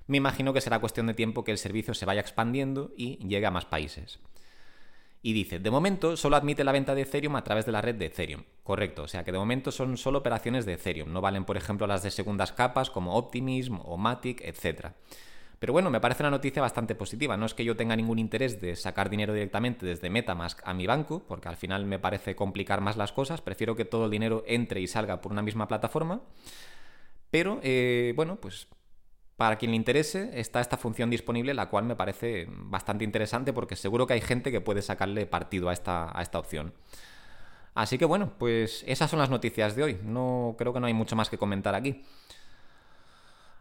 me 0.07 0.17
imagino 0.17 0.53
que 0.53 0.61
será 0.61 0.79
cuestión 0.79 1.07
de 1.07 1.13
tiempo 1.13 1.43
que 1.43 1.51
el 1.51 1.57
servicio 1.57 1.93
se 1.93 2.05
vaya 2.05 2.21
expandiendo 2.21 2.91
y 2.95 3.17
llegue 3.27 3.45
a 3.45 3.51
más 3.51 3.65
países. 3.65 4.19
Y 5.21 5.33
dice, 5.33 5.59
de 5.59 5.71
momento 5.71 6.15
solo 6.15 6.37
admite 6.37 6.63
la 6.63 6.71
venta 6.71 6.95
de 6.95 7.01
Ethereum 7.01 7.35
a 7.35 7.43
través 7.43 7.65
de 7.65 7.71
la 7.71 7.81
red 7.81 7.95
de 7.95 8.05
Ethereum. 8.05 8.43
Correcto, 8.63 9.03
o 9.03 9.07
sea 9.07 9.25
que 9.25 9.31
de 9.31 9.37
momento 9.37 9.71
son 9.71 9.97
solo 9.97 10.19
operaciones 10.19 10.65
de 10.65 10.73
Ethereum, 10.73 11.11
no 11.11 11.21
valen 11.21 11.43
por 11.43 11.57
ejemplo 11.57 11.87
las 11.87 12.03
de 12.03 12.11
segundas 12.11 12.53
capas 12.53 12.89
como 12.89 13.15
Optimism 13.15 13.79
o 13.83 13.97
Matic, 13.97 14.41
etc. 14.41 14.93
Pero 15.59 15.73
bueno, 15.73 15.89
me 15.89 15.99
parece 15.99 16.23
una 16.23 16.29
noticia 16.29 16.61
bastante 16.61 16.93
positiva. 16.93 17.35
No 17.35 17.45
es 17.45 17.53
que 17.53 17.65
yo 17.65 17.75
tenga 17.75 17.95
ningún 17.95 18.19
interés 18.19 18.61
de 18.61 18.75
sacar 18.75 19.09
dinero 19.09 19.33
directamente 19.33 19.85
desde 19.85 20.09
Metamask 20.09 20.59
a 20.63 20.73
mi 20.73 20.85
banco, 20.85 21.23
porque 21.27 21.49
al 21.49 21.57
final 21.57 21.85
me 21.85 21.97
parece 21.97 22.35
complicar 22.35 22.81
más 22.81 22.95
las 22.95 23.11
cosas. 23.11 23.41
Prefiero 23.41 23.75
que 23.75 23.85
todo 23.85 24.05
el 24.05 24.11
dinero 24.11 24.43
entre 24.47 24.81
y 24.81 24.87
salga 24.87 25.19
por 25.21 25.31
una 25.31 25.41
misma 25.41 25.67
plataforma. 25.67 26.21
Pero, 27.31 27.59
eh, 27.63 28.13
bueno, 28.15 28.35
pues 28.37 28.67
para 29.35 29.57
quien 29.57 29.71
le 29.71 29.77
interese, 29.77 30.31
está 30.39 30.61
esta 30.61 30.77
función 30.77 31.09
disponible, 31.09 31.53
la 31.53 31.69
cual 31.69 31.85
me 31.85 31.95
parece 31.95 32.47
bastante 32.49 33.03
interesante 33.03 33.53
porque 33.53 33.75
seguro 33.75 34.07
que 34.07 34.13
hay 34.13 34.21
gente 34.21 34.51
que 34.51 34.61
puede 34.61 34.81
sacarle 34.81 35.25
partido 35.27 35.69
a 35.69 35.73
esta, 35.73 36.17
a 36.17 36.21
esta 36.21 36.39
opción. 36.39 36.73
Así 37.75 37.99
que 37.99 38.05
bueno, 38.05 38.33
pues 38.39 38.83
esas 38.87 39.09
son 39.09 39.19
las 39.19 39.29
noticias 39.29 39.75
de 39.75 39.83
hoy. 39.83 39.99
No 40.03 40.55
creo 40.57 40.73
que 40.73 40.79
no 40.79 40.87
hay 40.87 40.95
mucho 40.95 41.15
más 41.15 41.29
que 41.29 41.37
comentar 41.37 41.75
aquí. 41.75 42.03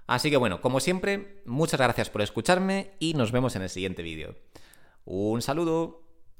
Así 0.06 0.30
que 0.30 0.36
bueno, 0.36 0.60
como 0.60 0.80
siempre, 0.80 1.42
muchas 1.46 1.80
gracias 1.80 2.10
por 2.10 2.22
escucharme 2.22 2.92
y 2.98 3.14
nos 3.14 3.32
vemos 3.32 3.56
en 3.56 3.62
el 3.62 3.70
siguiente 3.70 4.02
vídeo. 4.02 4.36
Un 5.04 5.42
saludo. 5.42 6.05